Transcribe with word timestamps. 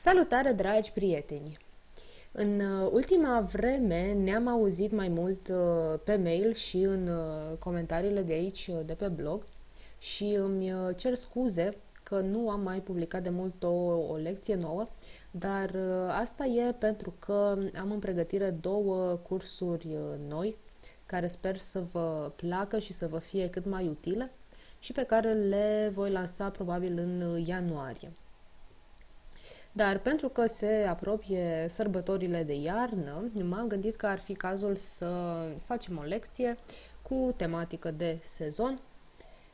Salutare, 0.00 0.52
dragi 0.52 0.92
prieteni! 0.92 1.52
În 2.32 2.60
uh, 2.60 2.90
ultima 2.92 3.40
vreme 3.40 4.12
ne-am 4.12 4.48
auzit 4.48 4.92
mai 4.92 5.08
mult 5.08 5.48
uh, 5.48 6.00
pe 6.04 6.16
mail 6.16 6.54
și 6.54 6.76
în 6.76 7.08
uh, 7.08 7.56
comentariile 7.58 8.22
de 8.22 8.32
aici, 8.32 8.70
de 8.84 8.92
pe 8.92 9.08
blog, 9.08 9.44
și 9.98 10.24
îmi 10.24 10.72
cer 10.96 11.14
scuze 11.14 11.76
că 12.02 12.20
nu 12.20 12.50
am 12.50 12.60
mai 12.60 12.78
publicat 12.78 13.22
de 13.22 13.28
mult 13.30 13.62
o, 13.62 13.68
o 14.12 14.16
lecție 14.16 14.54
nouă, 14.54 14.88
dar 15.30 15.76
asta 16.20 16.44
e 16.44 16.72
pentru 16.72 17.14
că 17.18 17.58
am 17.80 17.90
în 17.90 17.98
pregătire 17.98 18.50
două 18.50 19.14
cursuri 19.28 19.88
noi, 20.28 20.56
care 21.06 21.26
sper 21.26 21.56
să 21.56 21.80
vă 21.80 22.32
placă 22.36 22.78
și 22.78 22.92
să 22.92 23.06
vă 23.06 23.18
fie 23.18 23.50
cât 23.50 23.64
mai 23.64 23.86
utile 23.86 24.32
și 24.78 24.92
pe 24.92 25.02
care 25.02 25.32
le 25.32 25.90
voi 25.92 26.10
lansa 26.10 26.50
probabil 26.50 26.98
în 26.98 27.42
ianuarie. 27.46 28.12
Dar 29.72 29.98
pentru 29.98 30.28
că 30.28 30.46
se 30.46 30.86
apropie 30.88 31.66
sărbătorile 31.68 32.42
de 32.42 32.54
iarnă, 32.54 33.30
m-am 33.42 33.66
gândit 33.66 33.94
că 33.94 34.06
ar 34.06 34.18
fi 34.18 34.34
cazul 34.34 34.76
să 34.76 35.10
facem 35.58 35.98
o 35.98 36.02
lecție 36.02 36.58
cu 37.02 37.34
tematică 37.36 37.90
de 37.90 38.18
sezon 38.22 38.80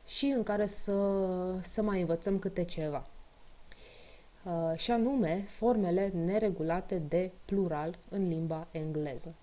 și 0.05 0.25
în 0.25 0.43
care 0.43 0.65
să, 0.65 1.21
să 1.61 1.81
mai 1.81 1.99
învățăm 1.99 2.39
câte 2.39 2.63
ceva. 2.63 3.07
Uh, 4.43 4.77
și 4.77 4.91
anume 4.91 5.45
formele 5.47 6.07
neregulate 6.07 6.97
de 6.99 7.31
plural 7.45 7.97
în 8.09 8.27
limba 8.27 8.67
engleză. 8.71 9.33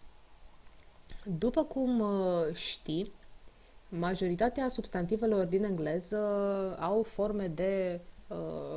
După 1.38 1.64
cum 1.64 2.00
uh, 2.00 2.54
știi, 2.54 3.12
majoritatea 3.88 4.68
substantivelor 4.68 5.44
din 5.44 5.64
engleză 5.64 6.16
au 6.80 7.02
forme 7.02 7.46
de 7.46 8.00
Uh, 8.00 8.11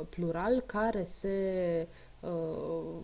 plural 0.08 0.60
care 0.60 1.04
se 1.04 1.88
uh, 2.20 2.30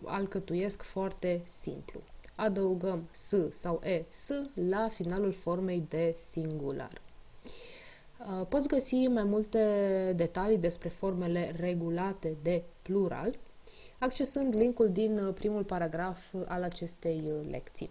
alcătuiesc 0.03 0.81
foarte 0.81 1.41
simplu. 1.43 2.01
Adăugăm 2.35 3.07
s 3.11 3.35
sau 3.49 3.81
e, 3.83 4.05
s 4.09 4.31
la 4.69 4.87
finalul 4.87 5.31
formei 5.31 5.85
de 5.89 6.15
singular. 6.17 7.01
Uh, 8.19 8.45
poți 8.49 8.67
găsi 8.67 9.07
mai 9.07 9.23
multe 9.23 9.59
detalii 10.15 10.57
despre 10.57 10.89
formele 10.89 11.55
regulate 11.59 12.37
de 12.41 12.63
plural 12.81 13.35
accesând 13.99 14.55
linkul 14.55 14.91
din 14.91 15.31
primul 15.33 15.63
paragraf 15.63 16.33
al 16.45 16.63
acestei 16.63 17.43
lecții. 17.49 17.89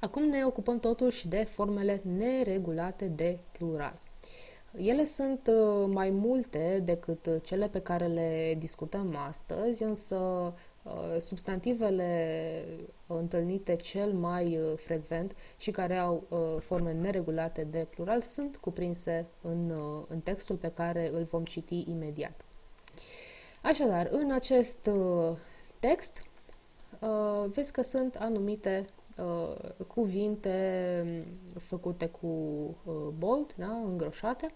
Acum 0.00 0.22
ne 0.22 0.44
ocupăm 0.44 0.78
totuși 0.80 1.28
de 1.28 1.44
formele 1.44 2.02
neregulate 2.16 3.08
de 3.08 3.38
plural. 3.52 4.00
Ele 4.76 5.04
sunt 5.04 5.46
uh, 5.46 5.86
mai 5.88 6.10
multe 6.10 6.80
decât 6.84 7.26
uh, 7.26 7.36
cele 7.42 7.68
pe 7.68 7.80
care 7.80 8.06
le 8.06 8.54
discutăm 8.58 9.16
astăzi, 9.16 9.82
însă 9.82 10.16
uh, 10.82 10.92
substantivele 11.18 12.64
întâlnite 13.06 13.76
cel 13.76 14.12
mai 14.12 14.58
frecvent 14.76 15.36
și 15.56 15.70
care 15.70 15.96
au 15.96 16.26
forme 16.58 16.92
neregulate 16.92 17.64
de 17.64 17.86
plural 17.90 18.20
sunt 18.20 18.56
cuprinse 18.56 19.26
în, 19.40 19.72
în 20.08 20.20
textul 20.20 20.56
pe 20.56 20.68
care 20.68 21.10
îl 21.12 21.22
vom 21.22 21.44
citi 21.44 21.84
imediat. 21.90 22.44
Așadar, 23.62 24.08
în 24.10 24.30
acest 24.30 24.90
text 25.78 26.26
vezi 27.46 27.72
că 27.72 27.82
sunt 27.82 28.16
anumite 28.16 28.86
cuvinte 29.86 31.26
făcute 31.58 32.06
cu 32.06 32.28
bold, 33.18 33.54
da, 33.56 33.82
îngroșate, 33.84 34.54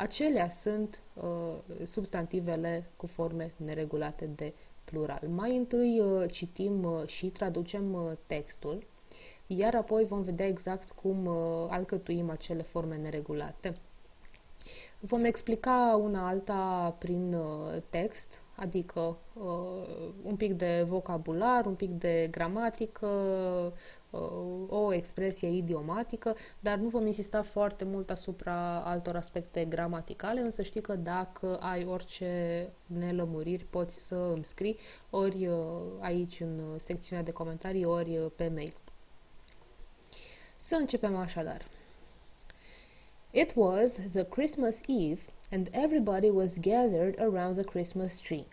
Acelea 0.00 0.50
sunt 0.50 1.02
uh, 1.14 1.76
substantivele 1.82 2.90
cu 2.96 3.06
forme 3.06 3.52
neregulate 3.56 4.26
de 4.26 4.54
plural. 4.84 5.28
Mai 5.28 5.56
întâi 5.56 6.00
uh, 6.00 6.30
citim 6.30 6.84
uh, 6.84 7.06
și 7.06 7.26
traducem 7.26 7.92
uh, 7.92 8.12
textul, 8.26 8.86
iar 9.46 9.74
apoi 9.74 10.04
vom 10.04 10.20
vedea 10.20 10.46
exact 10.46 10.90
cum 10.90 11.26
uh, 11.26 11.66
alcătuim 11.68 12.30
acele 12.30 12.62
forme 12.62 12.96
neregulate. 12.96 13.76
Vom 14.98 15.24
explica 15.24 15.98
una 16.02 16.28
alta 16.28 16.96
prin 16.98 17.34
uh, 17.34 17.82
text, 17.90 18.42
adică 18.60 19.16
uh, 19.32 20.12
un 20.22 20.36
pic 20.36 20.52
de 20.52 20.82
vocabular, 20.86 21.66
un 21.66 21.74
pic 21.74 21.90
de 21.90 22.28
gramatică, 22.30 23.06
uh, 24.10 24.20
o 24.68 24.92
expresie 24.92 25.48
idiomatică, 25.48 26.36
dar 26.60 26.78
nu 26.78 26.88
vom 26.88 27.06
insista 27.06 27.42
foarte 27.42 27.84
mult 27.84 28.10
asupra 28.10 28.80
altor 28.80 29.16
aspecte 29.16 29.64
gramaticale, 29.64 30.40
însă 30.40 30.62
știi 30.62 30.80
că 30.80 30.94
dacă 30.94 31.56
ai 31.60 31.84
orice 31.84 32.68
nelămuriri 32.86 33.64
poți 33.64 34.06
să 34.06 34.14
îmi 34.14 34.44
scrii 34.44 34.78
ori 35.10 35.46
uh, 35.46 35.56
aici 36.00 36.40
în 36.40 36.78
secțiunea 36.78 37.24
de 37.24 37.30
comentarii, 37.30 37.84
ori 37.84 38.18
uh, 38.18 38.30
pe 38.36 38.50
mail. 38.54 38.74
Să 40.56 40.76
începem 40.80 41.16
așadar. 41.16 41.66
It 43.30 43.52
was 43.54 43.92
the 44.12 44.24
Christmas 44.24 44.80
Eve 44.86 45.20
and 45.50 45.68
everybody 45.72 46.30
was 46.30 46.58
gathered 46.58 47.18
around 47.18 47.56
the 47.56 47.64
Christmas 47.64 48.20
tree. 48.20 48.46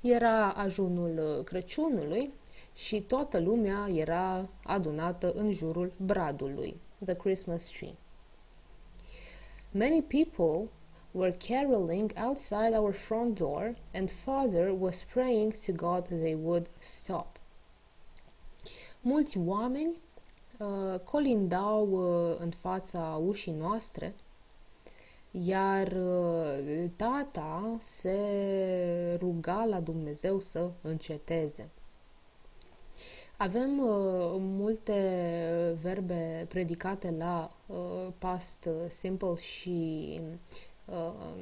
Era 0.00 0.50
ajunul 0.50 1.38
uh, 1.38 1.44
Crăciunului 1.44 2.32
și 2.74 3.00
toată 3.00 3.38
lumea 3.38 3.86
era 3.92 4.48
adunată 4.64 5.32
în 5.32 5.52
jurul 5.52 5.92
bradului, 5.96 6.80
the 7.04 7.14
Christmas 7.14 7.68
tree. 7.68 7.94
Many 9.70 10.02
people 10.02 10.70
were 11.12 11.36
caroling 11.48 12.12
outside 12.16 12.76
our 12.76 12.92
front 12.92 13.38
door 13.38 13.76
and 13.92 14.10
father 14.10 14.74
was 14.78 15.04
praying 15.04 15.54
to 15.66 15.72
God 15.72 16.06
they 16.06 16.34
would 16.42 16.70
stop. 16.78 17.40
Mulți 19.00 19.38
oameni 19.38 20.00
uh, 20.58 21.00
colindau 21.00 21.88
uh, 21.90 22.36
în 22.38 22.50
fața 22.50 23.20
ușii 23.24 23.52
noastre 23.52 24.14
iar 25.30 25.92
uh, 25.92 26.90
tata 26.96 27.76
se 27.78 28.18
ruga 29.20 29.64
la 29.64 29.80
Dumnezeu 29.80 30.40
să 30.40 30.70
înceteze. 30.80 31.68
Avem 33.36 33.78
uh, 33.78 34.36
multe 34.38 35.78
verbe 35.82 36.46
predicate 36.48 37.14
la 37.18 37.56
uh, 37.66 37.76
past 38.18 38.68
simple 38.88 39.34
și 39.34 40.20
uh, 40.84 41.34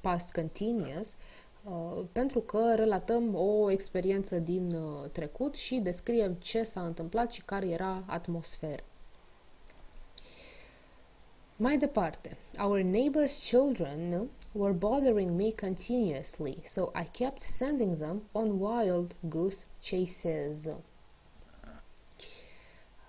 past 0.00 0.32
continuous 0.32 1.16
uh, 1.64 2.04
pentru 2.12 2.40
că 2.40 2.72
relatăm 2.74 3.34
o 3.34 3.70
experiență 3.70 4.38
din 4.38 4.74
uh, 4.74 5.10
trecut 5.12 5.54
și 5.54 5.76
descriem 5.76 6.32
ce 6.32 6.62
s-a 6.62 6.80
întâmplat 6.80 7.32
și 7.32 7.42
care 7.42 7.68
era 7.68 8.02
atmosfera. 8.06 8.82
Mai 11.58 11.78
departe, 11.78 12.36
our 12.58 12.82
neighbor's 12.82 13.40
children 13.40 14.28
were 14.52 14.74
bothering 14.74 15.36
me 15.36 15.52
continuously, 15.52 16.58
so 16.64 16.92
I 16.94 17.04
kept 17.04 17.40
sending 17.40 17.96
them 17.96 18.28
on 18.32 18.60
wild 18.60 19.14
goose 19.20 19.64
chases. 19.80 20.68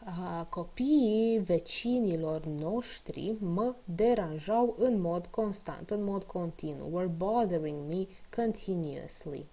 Uh, 0.05 0.45
copiii 0.49 1.39
vecinilor 1.39 2.45
noștri 2.45 3.35
mă 3.39 3.75
deranjau 3.83 4.75
în 4.77 5.01
mod 5.01 5.25
constant, 5.25 5.89
în 5.89 6.03
mod 6.03 6.23
continuu. 6.23 6.89
Were 6.91 7.07
bothering 7.07 7.87
me 7.87 8.07
continuously. 8.35 9.45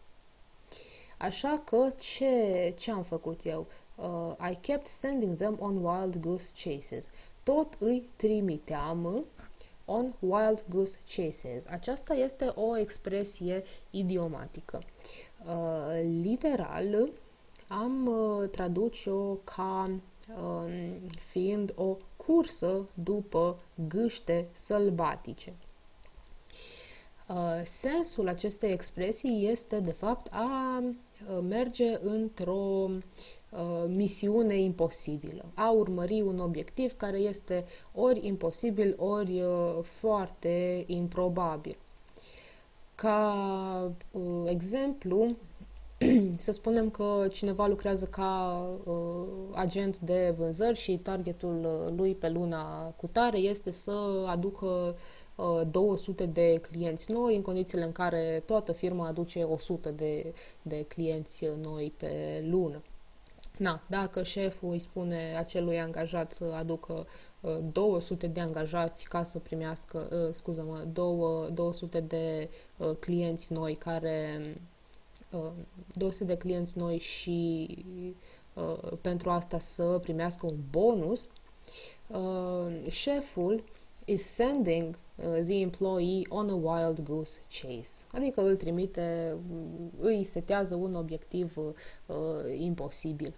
Așa 1.19 1.62
că 1.65 1.93
ce, 1.99 2.75
ce 2.78 2.91
am 2.91 3.03
făcut 3.03 3.44
eu? 3.44 3.66
Uh, 3.97 4.50
I 4.50 4.55
kept 4.60 4.87
sending 4.87 5.37
them 5.37 5.56
on 5.60 5.82
wild 5.82 6.21
goose 6.21 6.53
chases 6.55 7.10
tot 7.44 7.77
îi 7.78 8.09
trimiteam 8.16 9.25
on 9.84 10.15
wild 10.19 10.65
goose 10.69 10.99
chases. 11.06 11.65
Aceasta 11.66 12.15
este 12.15 12.44
o 12.54 12.77
expresie 12.77 13.65
idiomatică. 13.91 14.83
Uh, 15.47 16.21
literal, 16.22 17.09
am 17.69 18.07
uh, 18.07 18.48
traduce-o 18.48 19.34
ca 19.34 19.91
uh, 20.28 20.72
fiind 21.19 21.72
o 21.77 21.97
cursă 22.16 22.89
după 22.95 23.59
gâște 23.89 24.48
sălbatice. 24.53 25.53
Uh, 27.28 27.60
sensul 27.65 28.28
acestei 28.28 28.71
expresii 28.71 29.48
este, 29.50 29.80
de 29.80 29.92
fapt, 29.92 30.32
a 30.32 30.82
uh, 30.82 31.38
merge 31.42 31.98
într-o 32.03 32.88
Uh, 33.59 33.84
misiune 33.86 34.59
imposibilă, 34.59 35.44
a 35.54 35.71
urmări 35.71 36.21
un 36.21 36.38
obiectiv 36.38 36.97
care 36.97 37.18
este 37.18 37.65
ori 37.92 38.26
imposibil, 38.26 38.94
ori 38.98 39.42
uh, 39.42 39.82
foarte 39.82 40.84
improbabil. 40.86 41.76
Ca 42.94 43.92
uh, 44.10 44.42
exemplu, 44.47 45.36
să 46.37 46.53
spunem 46.53 46.91
că 46.91 47.27
cineva 47.33 47.67
lucrează 47.67 48.05
ca 48.05 48.63
uh, 48.85 48.95
agent 49.53 49.99
de 49.99 50.35
vânzări 50.37 50.79
și 50.79 50.99
targetul 50.99 51.93
lui 51.97 52.15
pe 52.15 52.29
luna 52.29 52.89
cu 52.97 53.07
tare 53.07 53.39
este 53.39 53.73
să 53.73 54.25
aducă 54.27 54.97
200 55.71 56.27
de 56.27 56.61
clienți 56.71 57.13
noi 57.13 57.37
în 57.37 57.43
condițiile 57.43 57.85
în 57.85 57.93
care 57.93 58.43
toată 58.47 58.73
firma 58.73 59.07
aduce 59.07 59.43
100 59.43 59.91
de, 59.91 60.35
de 60.63 60.85
clienți 60.89 61.47
noi 61.63 61.93
pe 61.97 62.45
lună. 62.51 62.83
Na, 63.59 63.83
dacă 63.87 64.23
șeful 64.23 64.71
îi 64.71 64.79
spune 64.79 65.37
acelui 65.39 65.81
angajat 65.81 66.33
să 66.33 66.45
aducă 66.59 67.07
uh, 67.41 67.59
200 67.73 68.27
de 68.27 68.41
angajați 68.41 69.09
ca 69.09 69.23
să 69.23 69.39
primească, 69.39 70.09
uh, 70.13 70.35
scuză-mă, 70.35 70.87
200 71.53 72.01
de 72.01 72.51
uh, 72.77 72.91
clienți 72.99 73.53
noi 73.53 73.75
care 73.75 74.41
uh, 74.41 74.73
200 75.95 76.25
de 76.25 76.36
clienți 76.36 76.78
noi 76.78 76.98
și 76.98 77.69
uh, 78.54 78.92
pentru 79.01 79.31
asta 79.31 79.59
să 79.59 79.98
primească 80.03 80.47
un 80.47 80.57
bonus, 80.71 81.28
uh, 82.07 82.91
șeful 82.91 83.65
is 84.04 84.22
sending 84.22 84.98
uh, 85.16 85.42
the 85.45 85.60
employee 85.60 86.22
on 86.28 86.48
a 86.48 86.54
wild 86.54 87.01
goose 87.01 87.41
chase. 87.48 88.04
Adică 88.13 88.41
îl 88.41 88.57
trimite, 88.57 89.36
îi 90.01 90.25
setează 90.25 90.75
un 90.75 90.95
obiectiv 90.95 91.57
uh, 91.57 91.75
imposibil. 92.57 93.34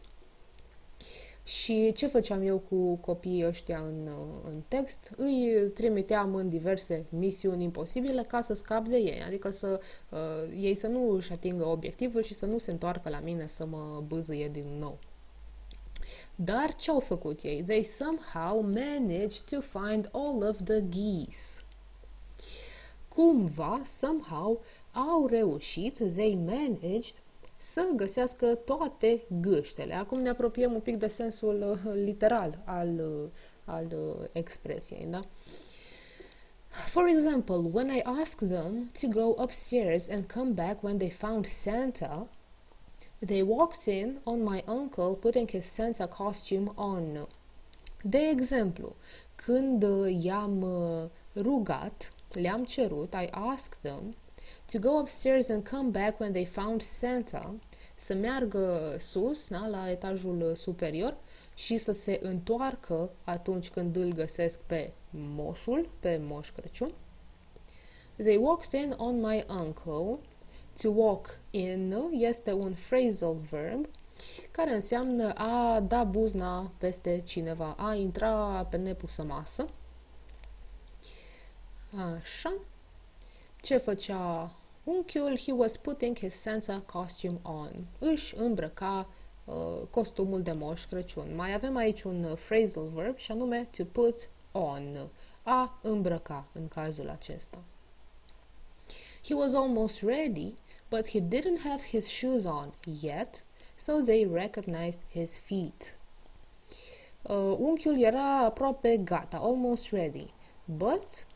Și 1.46 1.93
ce 1.93 2.06
făceam 2.06 2.43
eu 2.43 2.58
cu 2.58 2.94
copiii 2.94 3.46
ăștia 3.46 3.78
în, 3.78 4.08
în 4.44 4.62
text? 4.69 5.10
Îi 5.16 5.70
trimiteam 5.75 6.34
în 6.34 6.48
diverse 6.48 7.06
misiuni 7.08 7.64
imposibile 7.64 8.22
ca 8.22 8.40
să 8.40 8.54
scap 8.54 8.87
de 8.87 8.96
ei, 8.96 9.22
adică 9.26 9.50
să 9.50 9.81
uh, 10.10 10.19
ei 10.60 10.75
să 10.75 10.87
nu 10.87 11.10
își 11.10 11.32
atingă 11.32 11.64
obiectivul 11.64 12.22
și 12.22 12.34
să 12.34 12.46
nu 12.46 12.58
se 12.58 12.70
întoarcă 12.70 13.08
la 13.08 13.20
mine 13.20 13.46
să 13.46 13.66
mă 13.66 14.02
bâzâie 14.06 14.48
din 14.48 14.69
nou. 14.78 14.98
Dar 16.34 16.75
ce 16.75 16.90
au 16.90 17.00
făcut 17.00 17.43
ei? 17.43 17.62
They 17.66 17.82
somehow 17.82 18.60
managed 18.60 19.40
to 19.50 19.60
find 19.60 20.08
all 20.12 20.48
of 20.48 20.62
the 20.64 20.84
geese. 20.88 21.62
Cumva, 23.08 23.81
somehow, 23.84 24.62
au 24.93 25.26
reușit, 25.26 25.96
they 25.96 26.34
managed 26.34 27.22
să 27.56 27.88
găsească 27.97 28.55
toate 28.55 29.23
gâștele. 29.41 29.94
Acum 29.94 30.20
ne 30.20 30.29
apropiem 30.29 30.73
un 30.73 30.81
pic 30.81 30.97
de 30.97 31.08
sensul 31.08 31.81
uh, 31.85 31.93
literal 31.94 32.62
al, 32.64 32.88
uh, 32.88 33.29
al 33.64 33.87
uh, 33.93 34.26
expresiei, 34.32 35.06
da? 35.06 35.25
For 36.69 37.08
example, 37.08 37.70
when 37.73 37.91
I 37.91 38.03
asked 38.05 38.49
them 38.49 38.91
to 39.00 39.08
go 39.08 39.43
upstairs 39.43 40.08
and 40.08 40.32
come 40.32 40.50
back 40.50 40.82
when 40.82 40.99
they 40.99 41.11
found 41.11 41.47
Santa, 41.47 42.29
they 43.26 43.43
walked 43.43 43.87
in 43.87 44.19
on 44.25 44.43
my 44.43 44.62
uncle 44.67 45.14
putting 45.14 45.50
his 45.50 45.64
Santa 45.64 46.06
costume 46.06 46.73
on. 46.75 47.29
De 48.03 48.19
exemplu, 48.19 48.94
când 49.35 49.87
i-am 50.23 50.67
rugat, 51.35 52.12
le-am 52.32 52.64
cerut, 52.64 53.14
I 53.14 53.29
asked 53.31 53.81
them 53.81 54.14
to 54.72 54.78
go 54.78 54.98
upstairs 54.98 55.48
and 55.48 55.69
come 55.69 55.90
back 55.90 56.20
when 56.20 56.32
they 56.32 56.44
found 56.44 56.82
Santa, 56.82 57.54
să 57.94 58.14
meargă 58.14 58.96
sus, 58.98 59.48
na, 59.48 59.69
la 59.69 59.90
etajul 59.90 60.52
superior 60.54 61.16
și 61.54 61.78
să 61.78 61.93
se 61.93 62.19
întoarcă 62.22 63.10
atunci 63.25 63.70
când 63.70 63.96
îl 63.96 64.12
găsesc 64.12 64.58
pe 64.60 64.93
moșul, 65.10 65.88
pe 66.00 66.20
moș 66.22 66.50
Crăciun. 66.50 66.93
They 68.16 68.37
walked 68.37 68.81
in 68.81 68.94
on 68.96 69.20
my 69.20 69.44
uncle. 69.48 70.19
To 70.82 70.90
walk 70.90 71.38
in 71.50 71.94
este 72.12 72.52
un 72.52 72.75
phrasal 72.88 73.37
verb 73.50 73.87
care 74.50 74.75
înseamnă 74.75 75.32
a 75.32 75.81
da 75.81 76.04
buzna 76.04 76.72
peste 76.78 77.22
cineva, 77.25 77.75
a 77.78 77.94
intra 77.94 78.66
pe 78.70 78.76
nepusă 78.76 79.22
masă. 79.22 79.66
Așa. 82.19 82.54
Ce 83.66 83.76
făcea 83.76 84.54
unchiul? 84.84 85.38
He 85.38 85.52
was 85.52 85.76
putting 85.76 86.18
his 86.18 86.34
Santa 86.34 86.82
costume 86.92 87.38
on. 87.42 87.86
Își 87.98 88.36
îmbrăca 88.36 89.08
uh, 89.44 89.54
costumul 89.90 90.42
de 90.42 90.52
moș 90.52 90.84
Crăciun. 90.84 91.34
Mai 91.34 91.54
avem 91.54 91.76
aici 91.76 92.02
un 92.02 92.24
uh, 92.24 92.38
phrasal 92.48 92.88
verb 92.88 93.16
și 93.16 93.32
anume 93.32 93.66
to 93.76 93.84
put 93.84 94.28
on. 94.52 95.08
A 95.42 95.74
îmbrăca 95.82 96.42
în 96.52 96.68
cazul 96.68 97.08
acesta. 97.08 97.58
He 99.24 99.34
was 99.34 99.54
almost 99.54 100.02
ready, 100.02 100.54
but 100.88 101.08
he 101.08 101.20
didn't 101.20 101.62
have 101.64 101.82
his 101.82 102.06
shoes 102.06 102.44
on 102.44 102.74
yet, 103.00 103.44
so 103.76 103.92
they 103.92 104.28
recognized 104.32 105.00
his 105.10 105.38
feet. 105.38 105.96
Uh, 107.22 107.56
unchiul 107.58 108.02
era 108.02 108.38
aproape 108.38 108.96
gata, 108.96 109.36
almost 109.36 109.90
ready, 109.90 110.26
but 110.64 111.26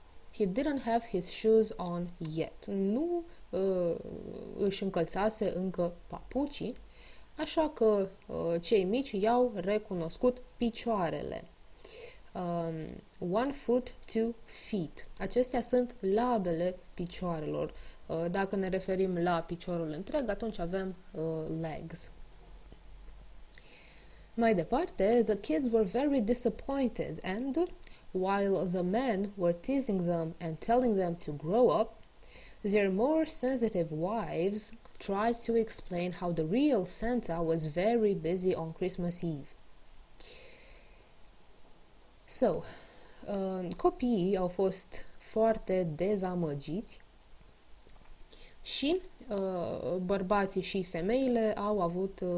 He 0.40 0.46
didn't 0.46 0.84
have 0.84 1.04
his 1.04 1.28
shoes 1.28 1.72
on 1.76 2.10
yet. 2.34 2.66
Nu 2.66 3.24
uh, 3.50 3.94
își 4.56 4.82
încălțase 4.82 5.52
încă 5.56 5.92
papucii, 6.06 6.76
așa 7.36 7.68
că 7.68 8.08
uh, 8.26 8.60
cei 8.60 8.84
mici 8.84 9.10
i-au 9.10 9.52
recunoscut 9.54 10.42
picioarele. 10.56 11.44
Um, 12.32 13.30
one 13.30 13.50
foot, 13.50 13.94
two 14.12 14.34
feet. 14.44 15.08
Acestea 15.18 15.60
sunt 15.60 15.94
labele 16.00 16.76
picioarelor. 16.94 17.72
Uh, 18.06 18.24
dacă 18.30 18.56
ne 18.56 18.68
referim 18.68 19.18
la 19.18 19.40
piciorul 19.42 19.88
întreg, 19.90 20.28
atunci 20.28 20.58
avem 20.58 20.94
uh, 21.12 21.22
legs. 21.60 22.10
Mai 24.34 24.54
departe, 24.54 25.22
the 25.26 25.38
kids 25.38 25.68
were 25.72 25.84
very 25.84 26.20
disappointed 26.20 27.18
and 27.22 27.68
While 28.12 28.66
the 28.66 28.82
men 28.82 29.32
were 29.36 29.52
teasing 29.52 30.06
them 30.06 30.34
and 30.40 30.60
telling 30.60 30.96
them 30.96 31.14
to 31.24 31.32
grow 31.32 31.68
up, 31.68 32.02
their 32.62 32.90
more 32.90 33.24
sensitive 33.24 33.92
wives 33.92 34.74
tried 34.98 35.36
to 35.46 35.54
explain 35.54 36.12
how 36.12 36.32
the 36.32 36.44
real 36.44 36.86
Santa 36.86 37.40
was 37.42 37.66
very 37.66 38.14
busy 38.14 38.54
on 38.54 38.72
Christmas 38.72 39.22
Eve. 39.22 39.54
So, 42.26 42.62
uh, 43.26 43.68
copiii 43.76 44.36
au 44.36 44.48
fost 44.48 45.04
foarte 45.18 45.82
dezamăgiți 45.82 47.00
și 48.62 49.00
uh, 49.28 49.96
bărbații 49.96 50.62
și 50.62 50.82
femeile 50.82 51.52
au 51.52 51.80
avut 51.80 52.20
uh, 52.20 52.30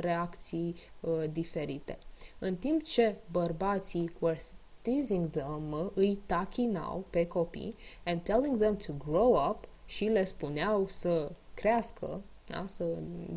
reacții 0.00 0.74
uh, 1.00 1.24
diferite. 1.32 1.98
În 2.38 2.56
timp 2.56 2.82
ce 2.82 3.16
bărbații 3.30 4.12
were 4.18 4.40
teasing 4.82 5.30
them, 5.30 5.92
îi 5.94 6.20
tachinau 6.26 7.04
pe 7.10 7.26
copii 7.26 7.74
and 8.04 8.20
telling 8.22 8.56
them 8.56 8.76
to 8.76 8.92
grow 9.08 9.48
up 9.50 9.68
și 9.84 10.04
le 10.04 10.24
spuneau 10.24 10.88
să 10.88 11.32
crească, 11.54 12.20
da? 12.46 12.64
să 12.66 12.84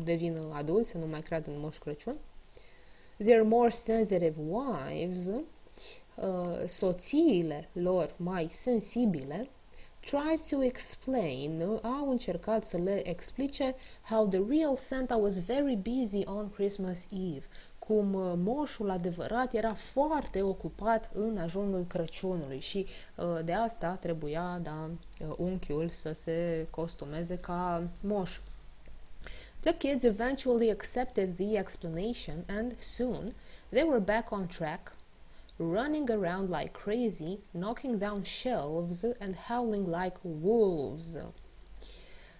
devină 0.04 0.52
adulți, 0.54 0.90
să 0.90 0.98
nu 0.98 1.06
mai 1.06 1.20
creadă 1.22 1.50
în 1.50 1.60
Moș 1.60 1.78
Crăciun. 1.78 2.16
Their 3.16 3.42
more 3.42 3.70
sensitive 3.70 4.34
wives, 4.48 5.26
uh, 5.26 6.66
soțiile 6.66 7.68
lor 7.72 8.14
mai 8.16 8.48
sensibile, 8.52 9.48
tried 10.04 10.40
to 10.50 10.62
explain, 10.62 11.62
au 11.82 12.10
încercat 12.10 12.64
să 12.64 12.76
le 12.76 13.08
explice 13.08 13.74
how 14.02 14.26
the 14.26 14.40
real 14.48 14.76
Santa 14.76 15.16
was 15.16 15.44
very 15.44 15.76
busy 15.76 16.24
on 16.24 16.50
Christmas 16.50 17.06
Eve, 17.12 17.44
cum 17.78 18.14
uh, 18.14 18.32
moșul 18.36 18.90
adevărat 18.90 19.54
era 19.54 19.74
foarte 19.74 20.42
ocupat 20.42 21.10
în 21.12 21.36
ajunul 21.36 21.84
Crăciunului 21.88 22.60
și 22.60 22.86
uh, 23.16 23.44
de 23.44 23.52
asta 23.52 23.90
trebuia, 24.00 24.60
da, 24.62 24.90
uh, 25.20 25.34
unchiul 25.36 25.90
să 25.90 26.12
se 26.12 26.66
costumeze 26.70 27.36
ca 27.36 27.88
moș. 28.00 28.38
The 29.60 29.76
kids 29.76 30.04
eventually 30.04 30.70
accepted 30.70 31.36
the 31.36 31.58
explanation 31.58 32.44
and 32.48 32.74
soon 32.78 33.34
they 33.68 33.82
were 33.82 34.00
back 34.00 34.30
on 34.30 34.46
track, 34.46 34.96
running 35.58 36.10
around 36.10 36.50
like 36.50 36.72
crazy, 36.72 37.38
knocking 37.52 37.98
down 37.98 38.22
shelves 38.22 39.04
and 39.20 39.34
howling 39.36 39.84
like 39.84 40.16
wolves. 40.22 41.16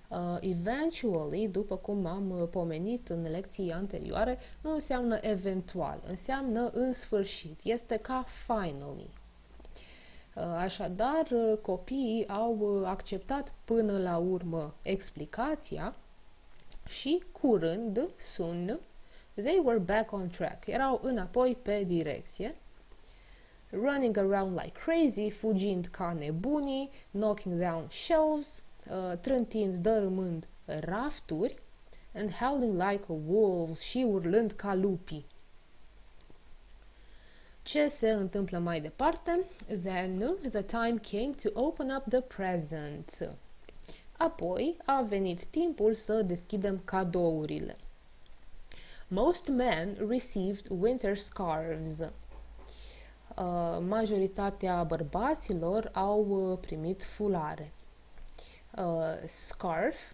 Uh, 0.09 0.39
eventually, 0.41 1.49
după 1.49 1.77
cum 1.77 2.07
am 2.07 2.31
uh, 2.31 2.49
pomenit 2.51 3.09
în 3.09 3.23
lecții 3.31 3.73
anterioare, 3.73 4.39
nu 4.63 4.73
înseamnă 4.73 5.19
eventual, 5.21 6.03
înseamnă 6.07 6.71
în 6.73 6.93
sfârșit, 6.93 7.61
este 7.63 7.97
ca 7.97 8.25
finally. 8.27 9.11
Uh, 10.35 10.43
așadar, 10.43 11.27
uh, 11.31 11.59
copiii 11.59 12.29
au 12.29 12.59
uh, 12.59 12.87
acceptat 12.87 13.53
până 13.65 13.99
la 13.99 14.17
urmă 14.17 14.75
explicația 14.83 15.95
și 16.87 17.23
curând, 17.33 18.09
sun, 18.17 18.81
they 19.35 19.61
were 19.65 19.79
back 19.79 20.13
on 20.13 20.29
track, 20.29 20.67
erau 20.67 21.01
înapoi 21.03 21.57
pe 21.63 21.85
direcție, 21.85 22.57
running 23.73 24.19
around 24.19 24.55
like 24.55 24.73
crazy, 24.73 25.31
fugind 25.31 25.87
ca 25.91 26.13
nebunii, 26.13 26.91
knocking 27.11 27.59
down 27.59 27.89
shelves, 27.89 28.65
uh, 28.91 29.17
trântind, 29.21 29.75
dărâmând 29.75 30.47
rafturi, 30.67 31.55
and 32.15 32.31
howling 32.31 32.73
like 32.73 33.05
a 33.09 33.17
wolf 33.27 33.81
și 33.81 34.07
urlând 34.09 34.53
ca 34.53 34.75
lupii. 34.75 35.27
Ce 37.63 37.87
se 37.87 38.11
întâmplă 38.11 38.59
mai 38.59 38.81
departe? 38.81 39.45
Then 39.83 40.37
the 40.51 40.63
time 40.63 41.01
came 41.11 41.35
to 41.43 41.61
open 41.61 41.91
up 41.97 42.05
the 42.09 42.21
presents. 42.21 43.23
Apoi 44.17 44.77
a 44.85 45.03
venit 45.03 45.45
timpul 45.45 45.95
să 45.95 46.23
deschidem 46.23 46.81
cadourile. 46.85 47.77
Most 49.09 49.49
men 49.49 49.97
received 50.09 50.67
winter 50.81 51.17
scarves. 51.17 52.01
Uh, 53.37 53.79
majoritatea 53.89 54.85
bărbaților 54.85 55.91
au 55.93 56.27
uh, 56.29 56.59
primit 56.61 57.03
fulare. 57.03 57.73
Uh, 58.77 59.27
scarf 59.27 60.13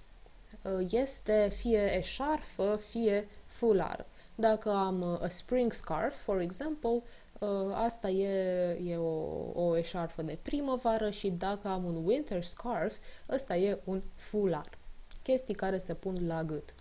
uh, 0.63 0.87
este 0.91 1.49
fie 1.57 1.97
eșarfă, 1.97 2.81
fie 2.91 3.29
fular. 3.47 4.07
Dacă 4.35 4.71
am 4.71 5.01
uh, 5.01 5.23
a 5.23 5.29
spring 5.29 5.73
scarf, 5.73 6.17
for 6.17 6.41
example, 6.41 7.03
uh, 7.39 7.49
asta 7.75 8.09
e, 8.09 8.91
e 8.91 8.97
o, 8.97 9.13
o 9.55 9.77
eșarfă 9.77 10.23
de 10.23 10.39
primăvară 10.43 11.11
și 11.11 11.31
dacă 11.31 11.69
am 11.69 11.85
un 11.85 12.05
winter 12.05 12.43
scarf, 12.43 12.97
ăsta 13.29 13.57
e 13.57 13.79
un 13.85 14.03
fular. 14.15 14.69
Chestii 15.23 15.55
care 15.55 15.79
se 15.79 15.95
pun 15.95 16.27
la 16.27 16.45
gât. 16.45 16.75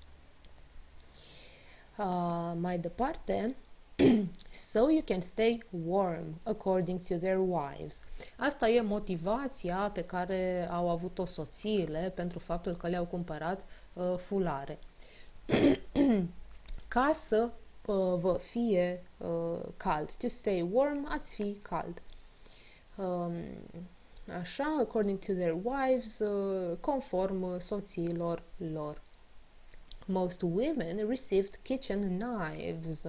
Uh, 1.97 2.53
mai 2.59 2.77
departe, 2.79 3.55
so 4.51 4.89
you 4.89 5.01
can 5.01 5.21
stay 5.21 5.59
warm 5.71 6.39
according 6.43 6.99
to 6.99 7.17
their 7.17 7.39
wives. 7.39 8.03
Asta 8.35 8.69
e 8.69 8.81
motivația 8.81 9.91
pe 9.93 10.01
care 10.01 10.67
au 10.71 10.89
avut-o 10.89 11.25
soțiile 11.25 12.11
pentru 12.15 12.39
faptul 12.39 12.75
că 12.75 12.87
le-au 12.87 13.05
cumpărat 13.05 13.65
uh, 13.93 14.13
fulare. 14.17 14.79
Ca 16.87 17.11
să 17.13 17.49
uh, 17.85 18.13
vă 18.15 18.39
fie 18.41 19.03
uh, 19.17 19.59
cald. 19.77 20.11
To 20.11 20.27
stay 20.27 20.69
warm, 20.71 21.07
ați 21.09 21.33
fi 21.33 21.53
cald. 21.61 22.01
Um, 22.95 23.33
așa, 24.39 24.77
according 24.79 25.19
to 25.19 25.33
their 25.33 25.55
wives, 25.63 26.19
uh, 26.19 26.77
conform 26.79 27.59
soțiilor 27.59 28.43
lor. 28.73 29.01
Most 30.09 30.41
women 30.41 31.07
received 31.07 31.59
kitchen 31.63 32.19
knives. 32.19 33.07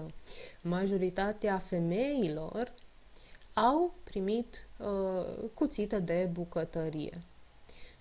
Majoritatea 0.61 1.59
femeilor 1.59 2.73
au 3.55 3.95
primit 4.05 4.67
uh, 4.79 5.25
cuțite 5.55 5.99
de 5.99 6.29
bucătărie. 6.33 7.23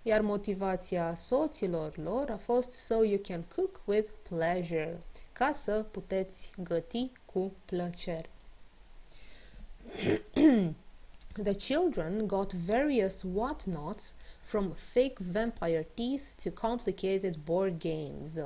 Iar 0.01 0.21
motivația 0.21 1.15
soților 1.15 1.97
lor 1.97 2.29
a 2.29 2.37
fost 2.37 2.71
so 2.71 3.03
you 3.03 3.19
can 3.21 3.43
cook 3.55 3.81
with 3.85 4.09
pleasure, 4.29 5.01
ca 5.33 5.51
să 5.53 5.85
puteți 5.91 6.51
găti 6.63 7.11
cu 7.25 7.51
plăcere. 7.65 8.29
The 11.43 11.55
children 11.55 12.27
got 12.27 12.53
various 12.53 13.23
whatnots 13.23 14.13
from 14.41 14.71
fake 14.71 15.19
vampire 15.19 15.85
teeth 15.93 16.35
to 16.43 16.49
complicated 16.67 17.35
board 17.45 17.79
games. 17.79 18.39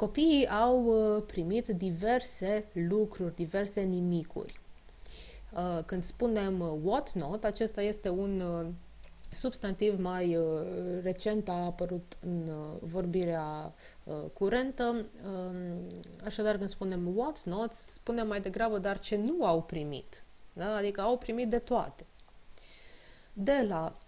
Copiii 0.00 0.48
au 0.48 0.84
uh, 0.84 1.22
primit 1.26 1.66
diverse 1.66 2.68
lucruri, 2.72 3.34
diverse 3.34 3.80
nimicuri. 3.80 4.60
Uh, 5.52 5.84
când 5.86 6.04
spunem 6.04 6.60
uh, 6.60 6.78
what 6.82 7.12
not, 7.12 7.44
acesta 7.44 7.82
este 7.82 8.08
un 8.08 8.42
substantiv 9.32 9.98
mai 9.98 10.38
recent 11.02 11.48
a 11.48 11.64
apărut 11.64 12.16
în 12.20 12.50
vorbirea 12.80 13.74
curentă. 14.32 15.06
Um, 15.24 15.86
așadar, 16.24 16.56
când 16.56 16.68
spunem 16.68 17.16
what 17.16 17.42
not, 17.44 17.72
spunem 17.72 18.26
mai 18.26 18.40
degrabă 18.40 18.78
dar 18.78 18.98
ce 18.98 19.16
nu 19.16 19.44
au 19.44 19.62
primit. 19.62 20.24
Da? 20.52 20.74
Adică 20.74 21.00
au 21.00 21.18
primit 21.18 21.48
de 21.48 21.58
toate. 21.58 22.04
De 23.32 23.64
la 23.68 23.96
uh, 23.96 23.99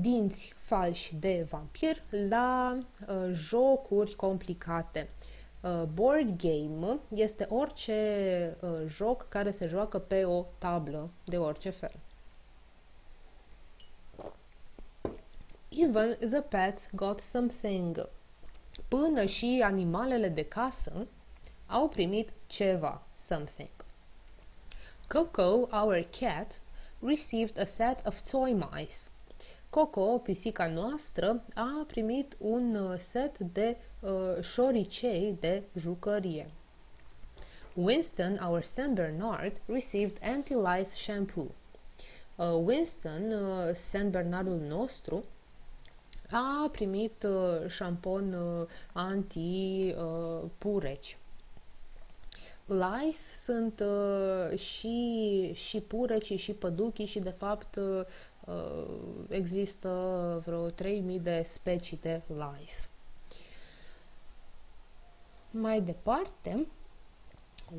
dinți 0.00 0.54
falși 0.56 1.14
de 1.14 1.46
vampir 1.50 2.02
la 2.28 2.78
uh, 3.08 3.30
jocuri 3.32 4.14
complicate. 4.14 5.08
Uh, 5.60 5.82
board 5.82 6.36
game 6.36 6.98
este 7.08 7.46
orice 7.50 8.56
uh, 8.60 8.70
joc 8.86 9.28
care 9.28 9.50
se 9.50 9.66
joacă 9.66 9.98
pe 9.98 10.24
o 10.24 10.44
tablă 10.58 11.10
de 11.24 11.38
orice 11.38 11.70
fel. 11.70 11.92
Even 15.68 16.16
the 16.30 16.40
pets 16.40 16.88
got 16.92 17.20
something. 17.20 18.08
Până 18.88 19.24
și 19.24 19.60
animalele 19.64 20.28
de 20.28 20.44
casă 20.44 21.06
au 21.66 21.88
primit 21.88 22.32
ceva, 22.46 23.02
something. 23.12 23.70
Coco, 25.08 25.68
our 25.72 26.08
cat, 26.20 26.60
received 27.00 27.58
a 27.58 27.64
set 27.64 28.06
of 28.06 28.20
toy 28.30 28.52
mice. 28.52 28.96
Coco, 29.74 30.18
pisica 30.18 30.66
noastră, 30.66 31.44
a 31.54 31.84
primit 31.86 32.36
un 32.38 32.74
uh, 32.74 32.98
set 32.98 33.38
de 33.38 33.76
uh, 34.00 34.10
șoricei 34.42 35.36
de 35.40 35.62
jucărie. 35.76 36.50
Winston, 37.72 38.40
our 38.48 38.62
Saint 38.62 38.94
Bernard, 38.94 39.60
received 39.66 40.18
anti-lice 40.22 40.90
shampoo. 40.90 41.46
Uh, 42.36 42.60
Winston, 42.64 43.32
uh, 43.32 43.70
Saint 43.72 44.10
Bernardul 44.10 44.60
nostru, 44.68 45.24
a 46.30 46.68
primit 46.72 47.22
uh, 47.22 47.68
șampon 47.68 48.32
uh, 48.32 48.66
anti-pureci. 48.92 49.96
Lice 52.66 53.18
sunt 53.42 53.80
uh, 53.80 54.58
și, 54.58 55.50
și 55.54 55.80
pureci 55.80 56.38
și 56.40 56.52
păduchii 56.52 57.06
și 57.06 57.18
de 57.18 57.30
fapt 57.30 57.76
uh, 57.76 57.84
uh, 57.84 58.04
Uh, 58.46 59.24
există 59.28 59.88
vreo 60.44 60.68
3000 60.68 61.20
de 61.20 61.42
specii 61.42 61.98
de 62.02 62.22
lice. 62.28 62.88
Mai 65.50 65.80
departe, 65.80 66.66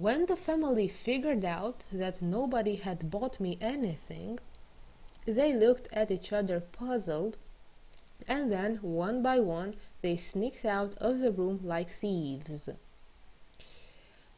when 0.02 0.26
the 0.26 0.36
family 0.36 0.88
figured 0.88 1.44
out 1.44 1.84
that 1.98 2.18
nobody 2.20 2.80
had 2.80 3.04
bought 3.04 3.38
me 3.40 3.58
anything, 3.60 4.40
they 5.26 5.54
looked 5.54 5.94
at 5.94 6.10
each 6.10 6.32
other 6.32 6.60
puzzled, 6.60 7.38
and 8.28 8.52
then, 8.52 8.80
one 8.82 9.22
by 9.22 9.40
one, 9.40 9.76
they 10.02 10.16
sneaked 10.16 10.66
out 10.66 10.98
of 10.98 11.20
the 11.20 11.32
room 11.32 11.60
like 11.64 11.90
thieves. 11.90 12.70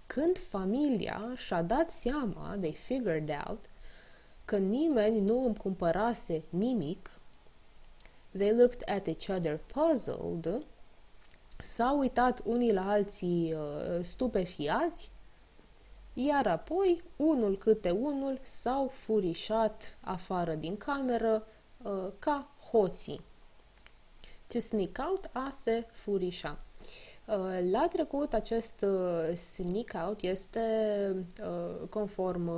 Când 0.07 0.37
familia 0.37 1.33
și-a 1.35 1.61
dat 1.61 1.91
seama, 1.91 2.57
they 2.59 2.73
figured 2.73 3.29
out, 3.47 3.65
că 4.47 4.57
nimeni 4.57 5.19
nu 5.19 5.45
îmi 5.45 5.55
cumpărase 5.55 6.43
nimic, 6.49 7.19
they 8.37 8.55
looked 8.55 8.89
at 8.89 9.07
each 9.07 9.29
other 9.29 9.59
puzzled, 9.73 10.65
s-au 11.57 11.99
uitat 11.99 12.41
unii 12.45 12.73
la 12.73 12.89
alții 12.89 13.53
uh, 13.53 14.03
stupefiați, 14.03 15.11
iar 16.13 16.47
apoi, 16.47 17.03
unul 17.15 17.57
câte 17.57 17.91
unul, 17.91 18.39
s-au 18.41 18.87
furișat 18.87 19.97
afară 20.01 20.55
din 20.55 20.77
cameră 20.77 21.47
uh, 21.83 22.07
ca 22.19 22.49
hoții. 22.71 23.21
To 24.47 24.59
sneak 24.59 24.97
out, 25.09 25.29
a 25.33 25.49
se 25.51 25.85
furișa. 25.91 26.59
Uh, 27.27 27.59
la 27.71 27.87
trecut, 27.87 28.33
acest 28.33 28.81
uh, 28.81 29.35
sneak 29.35 29.91
out 30.05 30.21
este, 30.21 30.61
uh, 31.41 31.87
conform 31.89 32.51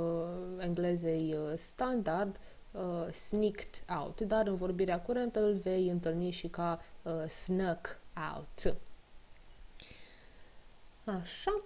englezei 0.58 1.36
standard, 1.54 2.40
sneaked 3.12 3.82
out, 4.00 4.20
dar 4.20 4.46
în 4.46 4.54
vorbirea 4.54 5.00
curentă 5.00 5.40
îl 5.40 5.54
vei 5.54 5.88
întâlni 5.88 6.30
și 6.30 6.48
ca 6.48 6.80
snuck 7.26 7.98
out. 8.34 8.76
Așa. 11.04 11.62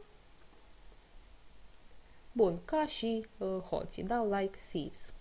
Bun, 2.33 2.59
ca 2.65 2.87
și 2.87 3.27
uh, 3.39 3.49
hoții, 3.49 4.03
da? 4.03 4.25
Like 4.25 4.59
thieves. 4.69 5.13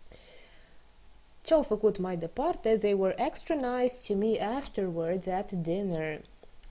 Ce 1.41 1.53
au 1.53 1.61
făcut 1.61 1.97
mai 1.97 2.17
departe? 2.17 2.77
They 2.77 2.93
were 2.93 3.25
extra 3.25 3.55
nice 3.55 3.93
to 4.07 4.13
me 4.15 4.39
afterwards 4.57 5.27
at 5.27 5.51
dinner 5.51 6.21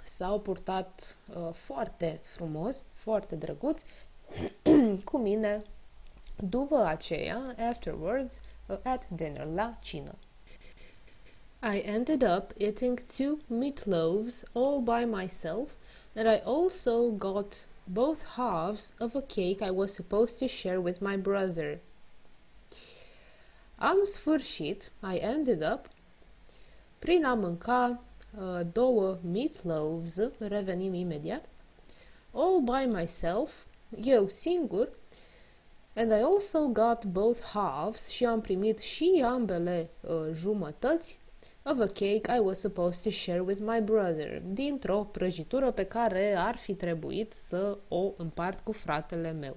s-au 0.05 0.41
purtat 0.41 1.17
uh, 1.37 1.53
foarte 1.53 2.21
frumos, 2.23 2.85
foarte 2.93 3.35
drăguț 3.35 3.83
cu 5.05 5.19
mine 5.19 5.63
după 6.49 6.85
aceea, 6.85 7.55
afterwards, 7.59 8.41
uh, 8.67 8.77
at 8.83 9.09
dinner, 9.09 9.47
la 9.47 9.79
cină. 9.81 10.15
I 11.75 11.79
ended 11.79 12.23
up 12.23 12.53
eating 12.59 13.01
two 13.01 13.39
meatloaves 13.47 14.45
all 14.53 14.81
by 14.81 15.05
myself, 15.05 15.75
and 16.15 16.27
I 16.27 16.43
also 16.45 17.11
got 17.11 17.67
both 17.85 18.25
halves 18.37 18.95
of 18.99 19.15
a 19.15 19.23
cake 19.23 19.61
I 19.61 19.71
was 19.71 19.93
supposed 19.93 20.39
to 20.39 20.47
share 20.47 20.81
with 20.81 21.01
my 21.01 21.17
brother. 21.17 21.81
Am 23.77 24.05
sfârșit, 24.05 24.93
I 25.13 25.17
ended 25.17 25.63
up, 25.63 25.89
prin 26.99 27.25
a 27.25 27.35
mânca 27.35 27.99
Uh, 28.12 28.12
două 28.73 29.19
meatloaves, 29.33 30.21
revenim 30.39 30.95
imediat, 30.95 31.45
all 32.33 32.61
by 32.61 32.87
myself, 32.87 33.65
eu 34.05 34.29
singur, 34.29 34.89
And 35.95 36.11
I 36.12 36.23
also 36.23 36.69
got 36.69 37.05
both 37.05 37.41
halves 37.41 38.09
și 38.09 38.25
am 38.25 38.41
primit 38.41 38.79
și 38.79 39.23
ambele 39.25 39.89
uh, 40.01 40.11
jumătăți 40.33 41.19
of 41.62 41.79
a 41.79 41.87
cake 41.87 42.37
I 42.37 42.39
was 42.39 42.59
supposed 42.59 43.03
to 43.03 43.11
share 43.11 43.41
with 43.41 43.61
my 43.61 43.81
brother, 43.81 44.43
dintr-o 44.47 45.05
prăjitură 45.05 45.71
pe 45.71 45.85
care 45.85 46.35
ar 46.35 46.57
fi 46.57 46.75
trebuit 46.75 47.33
să 47.33 47.79
o 47.89 48.12
împart 48.17 48.61
cu 48.61 48.73
fratele 48.73 49.33
meu. 49.33 49.57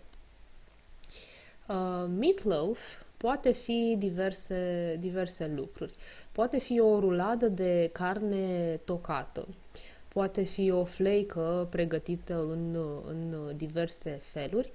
Uh, 1.67 2.09
meatloaf 2.17 3.03
poate 3.25 3.51
fi 3.51 3.95
diverse, 3.97 4.97
diverse 4.99 5.47
lucruri. 5.55 5.93
Poate 6.31 6.59
fi 6.59 6.79
o 6.79 6.99
ruladă 6.99 7.47
de 7.47 7.89
carne 7.93 8.79
tocată, 8.83 9.47
poate 10.07 10.43
fi 10.43 10.71
o 10.71 10.83
fleică 10.83 11.67
pregătită 11.69 12.45
în, 12.49 12.75
în 13.07 13.51
diverse 13.57 14.09
feluri. 14.21 14.71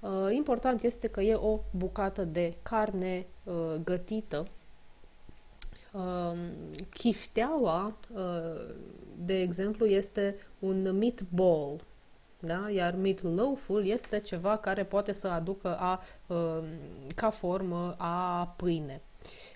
Uh, 0.00 0.34
important 0.34 0.82
este 0.82 1.08
că 1.08 1.20
e 1.20 1.34
o 1.34 1.60
bucată 1.70 2.24
de 2.24 2.54
carne 2.62 3.26
uh, 3.44 3.74
gătită. 3.84 4.46
Uh, 5.92 6.38
chifteaua, 6.90 7.96
de 9.16 9.40
exemplu, 9.40 9.86
este 9.86 10.36
un 10.58 10.98
meatball, 10.98 11.80
da? 12.46 12.70
Iar 12.70 12.94
meatloaf-ul 12.94 13.86
este 13.86 14.18
ceva 14.18 14.56
care 14.56 14.84
poate 14.84 15.12
să 15.12 15.28
aducă 15.28 15.76
a, 15.78 16.02
ca 17.14 17.30
formă 17.30 17.94
a 17.98 18.46
pâine. 18.56 19.00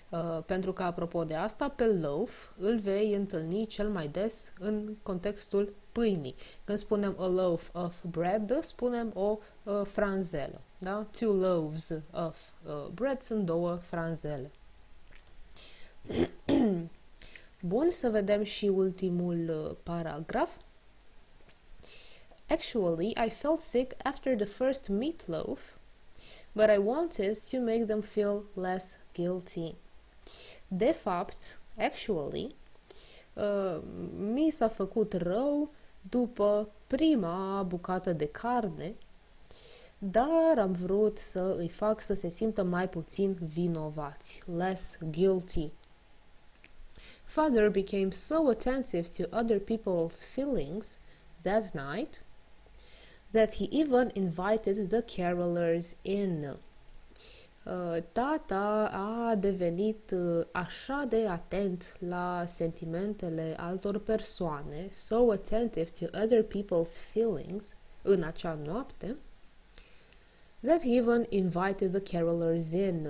Uh, 0.09 0.39
pentru 0.45 0.73
că, 0.73 0.83
apropo 0.83 1.23
de 1.23 1.35
asta, 1.35 1.69
pe 1.69 1.85
loaf 1.85 2.49
îl 2.57 2.79
vei 2.79 3.13
întâlni 3.13 3.65
cel 3.65 3.89
mai 3.89 4.07
des 4.07 4.53
în 4.59 4.95
contextul 5.03 5.73
pâinii. 5.91 6.35
Când 6.63 6.77
spunem 6.77 7.15
a 7.19 7.27
loaf 7.27 7.75
of 7.75 8.03
bread, 8.11 8.57
spunem 8.61 9.11
o 9.13 9.37
uh, 9.63 9.81
franzelă. 9.83 10.61
Da? 10.77 11.05
Two 11.19 11.33
loaves 11.33 11.93
of 12.13 12.49
uh, 12.65 12.87
bread 12.93 13.21
sunt 13.21 13.45
două 13.45 13.75
franzele. 13.75 14.51
Bun, 17.61 17.87
să 17.91 18.09
vedem 18.09 18.43
și 18.43 18.65
ultimul 18.65 19.67
uh, 19.69 19.75
paragraf. 19.83 20.57
Actually, 22.51 23.13
I 23.15 23.29
felt 23.29 23.61
sick 23.61 23.93
after 24.03 24.35
the 24.35 24.45
first 24.45 24.89
meatloaf, 24.89 25.77
but 26.53 26.69
I 26.69 26.79
wanted 26.79 27.37
to 27.49 27.61
make 27.61 27.87
them 27.87 28.01
feel 28.01 28.43
less 28.55 28.97
guilty. 29.13 29.75
De 30.67 30.91
fapt, 30.91 31.59
actually, 31.77 32.55
uh, 33.35 33.79
mi 34.17 34.49
s-a 34.49 34.67
făcut 34.67 35.13
rău 35.13 35.69
după 36.09 36.69
prima 36.87 37.63
bucată 37.63 38.13
de 38.13 38.25
carne, 38.25 38.95
dar 39.97 40.57
am 40.57 40.71
vrut 40.71 41.17
să 41.17 41.55
îi 41.57 41.69
fac 41.69 42.01
să 42.01 42.13
se 42.13 42.29
simtă 42.29 42.63
mai 42.63 42.89
puțin 42.89 43.37
vinovați, 43.41 44.41
less 44.55 44.97
guilty. 45.11 45.71
Father 47.23 47.69
became 47.69 48.11
so 48.11 48.47
attentive 48.47 49.07
to 49.17 49.37
other 49.37 49.59
people's 49.59 50.25
feelings 50.33 50.99
that 51.41 51.71
night 51.73 52.23
that 53.31 53.53
he 53.53 53.65
even 53.71 54.11
invited 54.15 54.89
the 54.89 55.01
carolers 55.01 55.95
in. 56.03 56.57
Uh, 57.63 58.01
tata 58.11 58.89
a 58.91 59.35
devenit 59.35 60.11
uh, 60.11 60.45
așa 60.51 61.05
de 61.09 61.27
atent 61.27 61.95
la 61.99 62.43
sentimentele 62.45 63.55
altor 63.57 63.99
persoane, 63.99 64.87
so 64.89 65.31
attentive 65.31 65.89
to 65.99 66.05
other 66.23 66.43
people's 66.43 66.97
feelings 67.11 67.75
în 68.01 68.23
acea 68.23 68.57
noapte, 68.65 69.15
that 70.61 70.81
he 70.81 70.95
even 70.95 71.25
invited 71.29 71.91
the 71.91 72.17
carolers 72.17 72.71
in, 72.71 73.09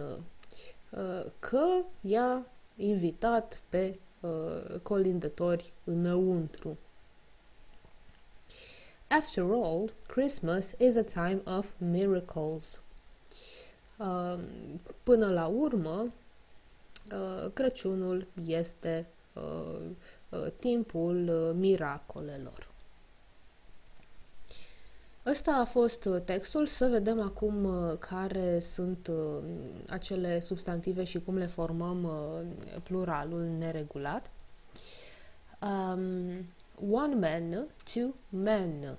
uh, 0.90 1.26
că 1.40 1.66
i-a 2.02 2.46
invitat 2.76 3.62
pe 3.70 4.00
colindători 4.84 5.74
înăuntru. 5.84 6.78
After 9.12 9.54
all, 9.54 9.90
Christmas 10.08 10.74
is 10.80 10.96
a 10.96 11.04
time 11.04 11.42
of 11.46 11.74
miracles. 11.78 12.82
Uh, 13.98 14.40
până 15.04 15.30
la 15.30 15.46
urmă, 15.46 16.12
uh, 17.12 17.52
Crăciunul 17.54 18.28
este 18.46 19.08
uh, 19.34 20.52
timpul 20.60 21.54
miracolelor. 21.58 22.68
Ăsta 25.26 25.52
a 25.52 25.66
fost 25.66 26.10
textul, 26.26 26.68
să 26.68 26.88
vedem 26.88 27.22
acum 27.22 27.68
care 28.00 28.60
sunt 28.60 29.12
acele 29.90 30.40
substantive 30.40 31.04
și 31.04 31.20
cum 31.20 31.38
le 31.38 31.46
formăm 31.46 32.10
pluralul 32.84 33.42
neregulat. 33.42 34.32
Um, 35.62 36.46
one 36.90 37.16
man, 37.16 37.68
two 37.94 38.14
men 38.30 38.98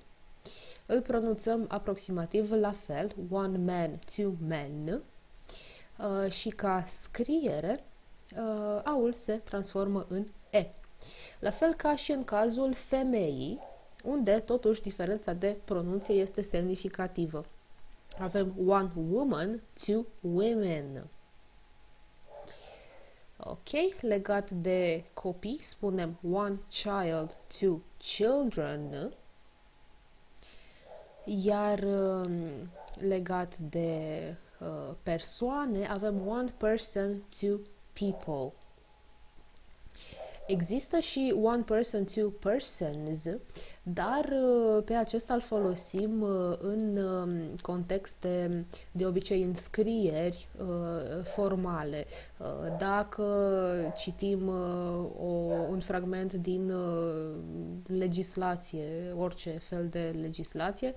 îl 0.86 1.00
pronunțăm 1.00 1.64
aproximativ 1.68 2.50
la 2.50 2.72
fel, 2.72 3.14
one 3.30 3.58
man, 3.58 3.98
two 4.16 4.32
men, 4.46 5.02
uh, 5.98 6.32
și 6.32 6.48
ca 6.48 6.84
scriere, 6.86 7.84
uh, 8.36 8.80
aul 8.84 9.12
se 9.12 9.32
transformă 9.32 10.06
în 10.08 10.24
e. 10.50 10.66
La 11.38 11.50
fel 11.50 11.74
ca 11.74 11.96
și 11.96 12.12
în 12.12 12.24
cazul 12.24 12.72
femeii, 12.72 13.58
unde 14.04 14.38
totuși 14.38 14.82
diferența 14.82 15.32
de 15.32 15.56
pronunție 15.64 16.14
este 16.14 16.42
semnificativă. 16.42 17.44
Avem 18.18 18.54
one 18.66 18.90
woman, 19.10 19.62
two 19.84 20.06
women. 20.20 21.06
Ok, 23.44 23.68
legat 24.00 24.50
de 24.50 25.04
copii, 25.14 25.58
spunem 25.62 26.18
one 26.22 26.58
child, 26.68 27.36
two 27.58 27.82
children. 27.98 29.12
Iar 31.24 31.82
um, 31.82 32.70
legat 33.00 33.56
de 33.58 34.34
uh, 34.60 34.94
persoane, 35.02 35.86
avem 35.86 36.28
one 36.28 36.54
person, 36.56 37.22
two 37.40 37.60
people. 37.92 38.52
Există 40.46 40.98
și 40.98 41.34
one 41.42 41.62
person, 41.62 42.04
two 42.04 42.28
persons, 42.30 43.28
dar 43.82 44.24
uh, 44.24 44.82
pe 44.84 44.94
acesta 44.94 45.34
îl 45.34 45.40
folosim 45.40 46.20
uh, 46.20 46.56
în 46.58 46.96
um, 46.96 47.54
contexte 47.62 48.66
de 48.92 49.06
obicei 49.06 49.42
în 49.42 49.54
scrieri 49.54 50.48
uh, 50.58 51.24
formale. 51.24 52.06
Dacă 52.78 53.24
citim 53.96 54.48
o, 55.18 55.30
un 55.70 55.80
fragment 55.80 56.32
din 56.32 56.72
legislație, 57.86 59.12
orice 59.16 59.50
fel 59.50 59.88
de 59.88 60.16
legislație, 60.20 60.94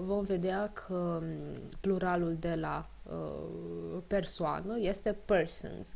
vom 0.00 0.24
vedea 0.24 0.70
că 0.72 0.94
um, 0.94 1.24
pluralul 1.80 2.36
de 2.40 2.54
la 2.54 2.90
persoană 4.06 4.78
este 4.78 5.16
persons. 5.24 5.94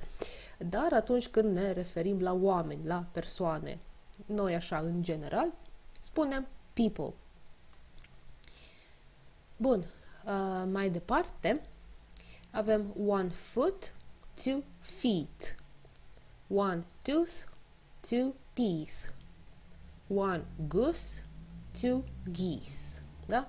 Dar 0.59 0.93
atunci 0.93 1.29
când 1.29 1.57
ne 1.57 1.73
referim 1.73 2.21
la 2.21 2.33
oameni, 2.33 2.87
la 2.87 3.05
persoane, 3.13 3.79
noi 4.27 4.55
așa 4.55 4.77
în 4.77 5.03
general, 5.03 5.53
spunem 6.05 6.47
people. 6.73 7.13
Bun, 9.57 9.85
uh, 10.25 10.65
mai 10.73 10.91
departe 10.91 11.61
avem 12.51 12.93
one 12.97 13.29
foot, 13.29 13.93
two 14.45 14.63
feet, 14.81 15.57
one 16.49 16.85
tooth, 17.03 17.47
two 18.01 18.35
teeth, 18.53 19.13
one 20.07 20.45
goose, 20.69 21.25
two 21.81 22.05
geese. 22.31 23.03
Da? 23.27 23.49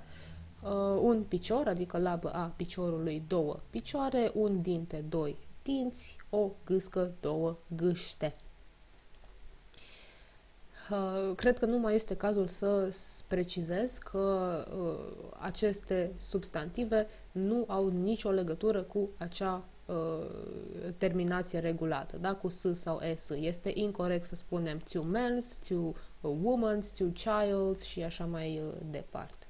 Uh, 0.62 1.00
un 1.02 1.24
picior, 1.24 1.68
adică 1.68 1.98
labă 1.98 2.34
a 2.34 2.54
piciorului, 2.56 3.24
două 3.28 3.60
picioare, 3.70 4.32
un 4.34 4.62
dinte, 4.62 5.02
doi 5.02 5.38
dinți, 5.65 6.18
o 6.30 6.52
gâscă, 6.65 7.12
două 7.20 7.58
gâște. 7.76 8.36
Uh, 10.91 11.36
cred 11.36 11.60
că 11.60 11.65
nu 11.65 11.78
mai 11.78 11.95
este 11.95 12.15
cazul 12.15 12.48
să 12.48 12.95
precizez 13.28 13.98
că 13.98 14.65
uh, 14.80 15.28
aceste 15.39 16.12
substantive 16.17 17.08
nu 17.32 17.63
au 17.67 17.88
nicio 17.88 18.32
legătură 18.32 18.82
cu 18.82 19.10
acea 19.17 19.63
uh, 19.86 19.95
terminație 20.98 21.60
regulată, 21.60 22.17
da? 22.17 22.36
cu 22.36 22.50
S 22.50 22.65
sau 22.74 23.00
S. 23.15 23.30
Este 23.30 23.71
incorrect 23.74 24.26
să 24.26 24.36
spunem 24.36 24.82
two 24.91 25.04
men's, 25.04 25.67
two 25.67 25.93
women's, 26.21 26.98
two 26.98 27.12
child's 27.12 27.86
și 27.86 28.04
așa 28.04 28.26
mai 28.26 28.62
departe. 28.89 29.45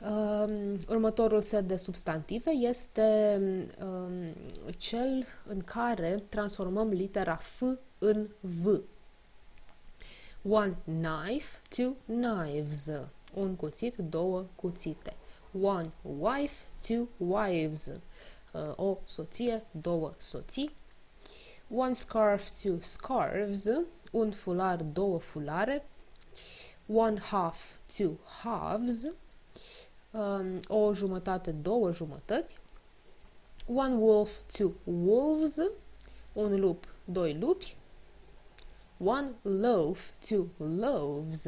Um, 0.00 0.76
următorul 0.88 1.42
set 1.42 1.66
de 1.66 1.76
substantive 1.76 2.50
este 2.50 3.40
um, 3.80 4.34
cel 4.76 5.24
în 5.46 5.60
care 5.60 6.22
transformăm 6.28 6.88
litera 6.88 7.36
F 7.36 7.62
în 7.98 8.28
V. 8.40 8.80
One 10.48 10.76
knife, 10.86 11.60
two 11.68 11.96
knives. 12.06 12.90
Un 13.34 13.56
cuțit, 13.56 13.96
două 13.96 14.44
cuțite. 14.56 15.16
one 15.60 15.90
wife, 16.02 16.66
two 16.86 17.08
wives. 17.16 17.86
Uh, 18.52 18.72
o 18.76 18.98
soție, 19.04 19.64
două 19.70 20.14
soții. 20.18 20.76
One 21.74 21.92
scarf, 21.92 22.50
two 22.62 22.76
scarves. 22.80 23.68
Un 24.12 24.30
fular, 24.30 24.82
două 24.82 25.18
fulare. 25.18 25.86
One 26.86 27.18
half, 27.18 27.74
two 27.96 28.12
halves. 28.42 29.06
Um, 30.10 30.58
o 30.68 30.92
jumătate, 30.92 31.52
două 31.52 31.92
jumătăți. 31.92 32.58
One 33.74 33.94
wolf, 33.94 34.38
two 34.56 34.72
wolves. 34.84 35.56
Un 36.32 36.60
lup, 36.60 36.84
doi 37.04 37.38
lupi. 37.38 37.76
One 38.98 39.32
loaf, 39.42 40.10
two 40.28 40.46
loaves. 40.56 41.46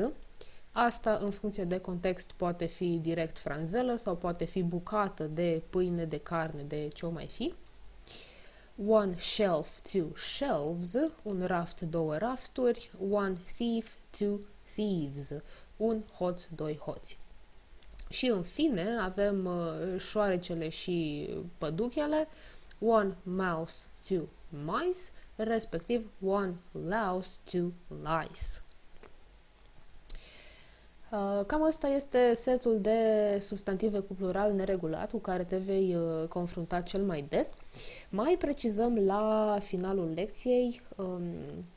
Asta, 0.73 1.19
în 1.23 1.31
funcție 1.31 1.65
de 1.65 1.79
context, 1.79 2.31
poate 2.37 2.67
fi 2.67 2.99
direct 3.03 3.39
franzelă 3.39 3.97
sau 3.97 4.17
poate 4.17 4.45
fi 4.45 4.63
bucată 4.63 5.25
de 5.25 5.63
pâine, 5.71 6.05
de 6.05 6.19
carne, 6.19 6.63
de 6.63 6.89
ce 6.95 7.07
o 7.07 7.11
mai 7.11 7.27
fi. 7.27 7.55
One 8.87 9.17
shelf, 9.17 9.81
two 9.93 10.07
shelves, 10.15 10.95
un 11.23 11.43
raft, 11.47 11.81
două 11.81 12.17
rafturi. 12.17 12.91
One 13.11 13.37
thief, 13.57 13.95
two 14.19 14.39
thieves, 14.75 15.33
un 15.77 16.03
hoț, 16.19 16.45
doi 16.55 16.77
hoți. 16.77 17.19
Și 18.09 18.27
în 18.27 18.43
fine 18.43 18.97
avem 19.01 19.45
uh, 19.45 20.01
șoarecele 20.01 20.69
și 20.69 21.29
păduchele, 21.59 22.29
one 22.81 23.17
mouse, 23.23 23.85
two 24.09 24.23
mice, 24.49 24.99
respectiv 25.39 26.11
one 26.21 26.55
louse, 26.73 27.39
two 27.45 27.73
lice. 27.89 28.63
Uh, 31.11 31.45
cam 31.47 31.65
asta 31.65 31.87
este 31.89 32.35
setul 32.35 32.81
de 32.81 32.99
substantive 33.41 33.99
cu 33.99 34.15
plural 34.15 34.53
neregulat 34.53 35.11
cu 35.11 35.19
care 35.19 35.45
te 35.45 35.57
vei 35.57 35.95
uh, 35.97 36.29
confrunta 36.29 36.81
cel 36.81 37.03
mai 37.03 37.25
des. 37.29 37.55
Mai 38.11 38.37
precizăm 38.39 38.97
la 38.97 39.59
finalul 39.61 40.13
lecției 40.15 40.81
um, 40.97 41.23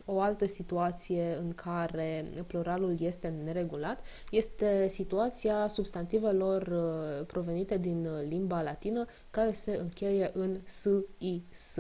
o 0.06 0.20
altă 0.20 0.48
situație 0.48 1.38
în 1.40 1.54
care 1.54 2.32
pluralul 2.48 2.96
este 3.00 3.34
neregulat. 3.44 4.00
Este 4.32 4.88
situația 4.88 5.68
substantivelor 5.68 6.62
uh, 6.62 7.26
provenite 7.26 7.78
din 7.78 8.08
limba 8.28 8.62
latină 8.62 9.06
care 9.30 9.52
se 9.52 9.78
încheie 9.82 10.32
în 10.34 10.60
s, 10.66 10.88
i, 11.18 11.42
s. 11.50 11.80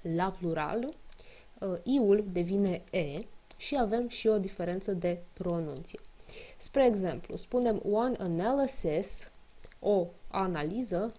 La 0.00 0.30
plural, 0.38 0.94
iul 1.82 2.24
devine 2.32 2.82
e, 2.90 3.24
și 3.56 3.76
avem 3.78 4.08
și 4.08 4.28
o 4.28 4.38
diferență 4.38 4.92
de 4.92 5.22
pronunție. 5.32 6.00
Spre 6.56 6.86
exemplu, 6.86 7.36
spunem 7.36 7.82
one 7.90 8.16
analysis, 8.18 9.30
o 9.78 10.06
analiză, 10.28 11.12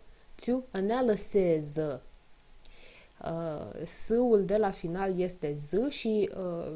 to 0.46 0.62
analysis. 0.72 1.78
Uh, 3.24 3.86
S-ul 3.86 4.46
de 4.46 4.58
la 4.58 4.72
final 4.72 5.20
este 5.20 5.54
Z 5.54 5.74
și 5.90 6.30
uh, 6.38 6.74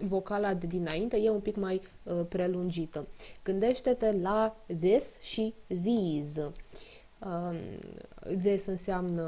vocala 0.00 0.54
de 0.54 0.66
dinainte 0.66 1.16
e 1.16 1.30
un 1.30 1.40
pic 1.40 1.56
mai 1.56 1.82
uh, 2.02 2.20
prelungită. 2.28 3.06
Gândește-te 3.44 4.12
la 4.12 4.56
this 4.80 5.18
și 5.20 5.54
these. 5.66 6.52
Um, 7.24 7.56
this 8.38 8.66
înseamnă 8.66 9.22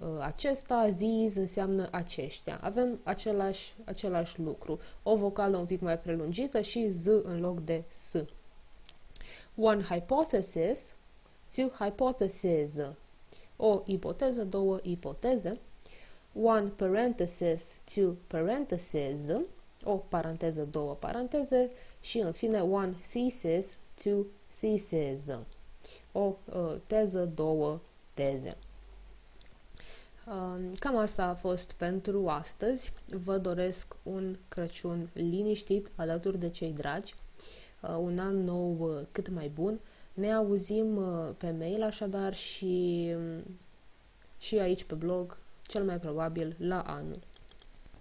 uh, 0.00 0.08
acesta, 0.20 0.92
these 0.96 1.40
înseamnă 1.40 1.88
aceștia. 1.90 2.58
Avem 2.62 3.00
același, 3.02 3.74
același 3.84 4.40
lucru. 4.40 4.78
O 5.02 5.16
vocală 5.16 5.56
un 5.56 5.66
pic 5.66 5.80
mai 5.80 5.98
prelungită 5.98 6.60
și 6.60 6.90
z 6.90 7.06
în 7.06 7.40
loc 7.40 7.60
de 7.60 7.82
s. 7.88 8.14
One 9.56 9.82
hypothesis, 9.82 10.94
two 11.54 11.68
hypotheses. 11.68 12.80
O 13.56 13.82
ipoteză, 13.84 14.44
două 14.44 14.78
ipoteze. 14.82 15.58
One 16.42 16.66
parenthesis, 16.76 17.78
two 17.94 18.16
parentheses. 18.26 19.30
O 19.84 19.96
paranteză, 19.96 20.64
două 20.70 20.94
paranteze. 20.94 21.70
Și 22.00 22.18
în 22.18 22.32
fine, 22.32 22.60
one 22.60 22.94
thesis, 23.10 23.76
two 24.02 24.24
theses 24.60 25.30
o 26.12 26.36
uh, 26.44 26.74
teză, 26.86 27.24
două 27.34 27.80
teze. 28.14 28.56
Uh, 30.26 30.78
cam 30.78 30.96
asta 30.96 31.24
a 31.24 31.34
fost 31.34 31.72
pentru 31.72 32.28
astăzi. 32.28 32.92
Vă 33.08 33.38
doresc 33.38 33.96
un 34.02 34.36
Crăciun 34.48 35.08
liniștit 35.12 35.90
alături 35.96 36.38
de 36.38 36.48
cei 36.50 36.72
dragi, 36.72 37.14
uh, 37.80 37.96
un 38.00 38.18
an 38.18 38.44
nou 38.44 39.06
cât 39.12 39.28
mai 39.28 39.48
bun. 39.48 39.80
Ne 40.14 40.32
auzim 40.32 41.00
pe 41.36 41.50
mail 41.50 41.82
așadar 41.82 42.34
și, 42.34 43.12
um, 43.16 43.42
și 44.38 44.58
aici 44.58 44.84
pe 44.84 44.94
blog, 44.94 45.38
cel 45.66 45.84
mai 45.84 45.98
probabil 45.98 46.56
la 46.58 46.80
anul. 46.80 47.18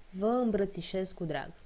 Vă 0.09 0.25
îmbrățișez 0.25 1.11
cu 1.11 1.23
drag! 1.23 1.60